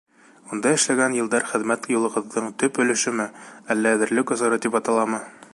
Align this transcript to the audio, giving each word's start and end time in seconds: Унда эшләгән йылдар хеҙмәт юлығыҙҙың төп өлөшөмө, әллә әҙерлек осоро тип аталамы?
Унда 0.55 0.71
эшләгән 0.77 1.17
йылдар 1.17 1.45
хеҙмәт 1.51 1.85
юлығыҙҙың 1.97 2.49
төп 2.63 2.81
өлөшөмө, 2.87 3.31
әллә 3.77 3.97
әҙерлек 3.99 4.39
осоро 4.39 4.63
тип 4.67 4.83
аталамы? 4.83 5.25